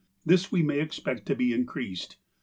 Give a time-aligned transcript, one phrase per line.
[0.25, 2.17] This we may expect to be increased.